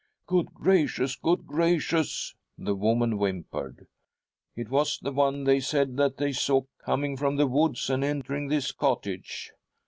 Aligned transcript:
'Good 0.25 0.55
gracious! 0.55 1.15
Good 1.15 1.45
gracious!' 1.45 2.33
the 2.67 2.73
woman 2.73 3.11
whimpered.' 3.19 3.85
It 4.57 4.67
was 4.69 4.97
the 4.97 5.11
one 5.11 5.43
they 5.43 5.59
said 5.59 5.95
that 5.97 6.17
they 6.17 6.31
saw 6.31 6.63
coming 6.83 7.15
from 7.15 7.35
the 7.35 7.45
woods 7.45 7.87
and 7.87 8.03
entering 8.03 8.47
this 8.47 8.71
cottage.' 8.71 9.51